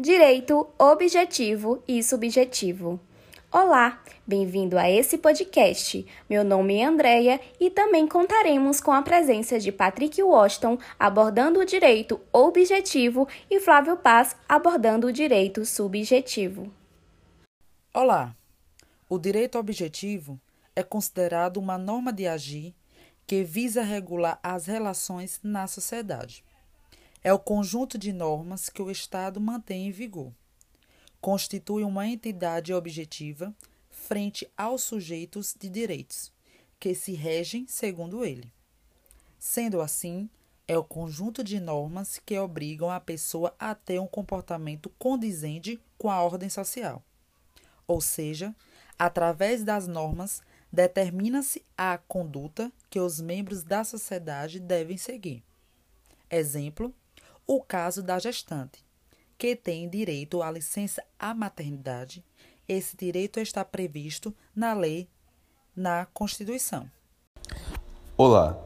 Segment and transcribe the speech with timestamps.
[0.00, 2.98] Direito objetivo e subjetivo.
[3.52, 6.06] Olá, bem-vindo a esse podcast.
[6.26, 11.66] Meu nome é Andreia e também contaremos com a presença de Patrick Washington abordando o
[11.66, 16.72] direito objetivo e Flávio Paz abordando o direito subjetivo.
[17.92, 18.34] Olá.
[19.06, 20.40] O direito objetivo
[20.74, 22.74] é considerado uma norma de agir
[23.26, 26.42] que visa regular as relações na sociedade
[27.22, 30.32] é o conjunto de normas que o Estado mantém em vigor.
[31.20, 33.54] Constitui uma entidade objetiva
[33.90, 36.32] frente aos sujeitos de direitos,
[36.78, 38.50] que se regem segundo ele.
[39.38, 40.30] Sendo assim,
[40.66, 46.10] é o conjunto de normas que obrigam a pessoa a ter um comportamento condizente com
[46.10, 47.02] a ordem social.
[47.86, 48.54] Ou seja,
[48.98, 55.42] através das normas, determina-se a conduta que os membros da sociedade devem seguir.
[56.30, 56.94] Exemplo:
[57.46, 58.84] o caso da gestante,
[59.38, 62.24] que tem direito à licença à maternidade.
[62.68, 65.08] Esse direito está previsto na lei,
[65.74, 66.90] na Constituição.
[68.16, 68.58] Olá.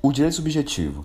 [0.00, 1.04] O direito subjetivo.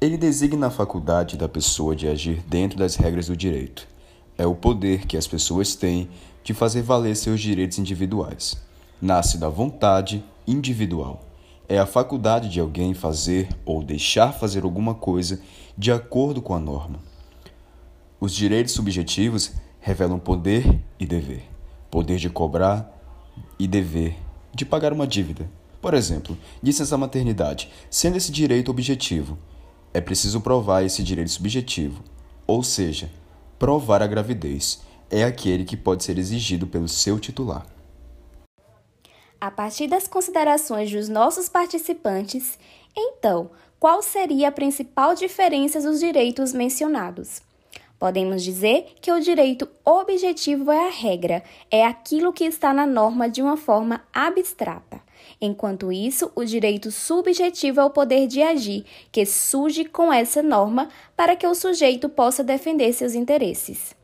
[0.00, 3.88] Ele designa a faculdade da pessoa de agir dentro das regras do direito.
[4.36, 6.10] É o poder que as pessoas têm
[6.42, 8.56] de fazer valer seus direitos individuais.
[9.00, 11.23] Nasce da vontade individual
[11.68, 15.40] é a faculdade de alguém fazer ou deixar fazer alguma coisa
[15.76, 16.98] de acordo com a norma.
[18.20, 21.44] Os direitos subjetivos revelam poder e dever,
[21.90, 22.90] poder de cobrar
[23.58, 24.16] e dever
[24.54, 25.50] de pagar uma dívida.
[25.80, 29.36] Por exemplo, licença maternidade, sendo esse direito objetivo,
[29.92, 32.02] é preciso provar esse direito subjetivo,
[32.46, 33.10] ou seja,
[33.58, 37.73] provar a gravidez é aquele que pode ser exigido pelo seu titular.
[39.44, 42.58] A partir das considerações dos nossos participantes,
[42.96, 47.42] então, qual seria a principal diferença dos direitos mencionados?
[47.98, 53.28] Podemos dizer que o direito objetivo é a regra, é aquilo que está na norma
[53.28, 54.98] de uma forma abstrata.
[55.38, 60.88] Enquanto isso, o direito subjetivo é o poder de agir, que surge com essa norma
[61.14, 63.94] para que o sujeito possa defender seus interesses.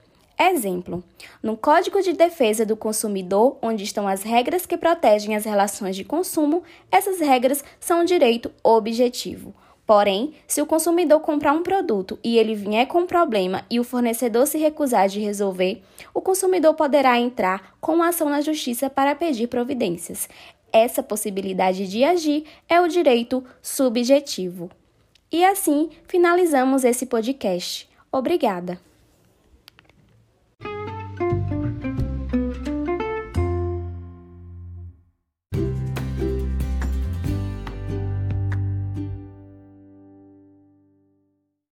[0.43, 1.05] Exemplo:
[1.43, 6.03] no Código de Defesa do Consumidor, onde estão as regras que protegem as relações de
[6.03, 9.55] consumo, essas regras são um direito objetivo.
[9.87, 13.85] Porém, se o consumidor comprar um produto e ele vier com um problema e o
[13.85, 15.83] fornecedor se recusar de resolver,
[16.15, 20.29] o consumidor poderá entrar com ação na justiça para pedir providências.
[20.73, 24.71] Essa possibilidade de agir é o direito subjetivo.
[25.31, 27.91] E assim finalizamos esse podcast.
[28.13, 28.90] Obrigada.